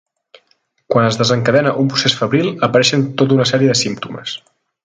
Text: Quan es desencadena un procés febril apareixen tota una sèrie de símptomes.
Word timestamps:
Quan 0.93 1.09
es 1.09 1.19
desencadena 1.19 1.75
un 1.83 1.93
procés 1.93 2.17
febril 2.23 2.51
apareixen 2.71 3.07
tota 3.23 3.39
una 3.41 3.49
sèrie 3.55 3.75
de 3.75 3.81
símptomes. 3.87 4.39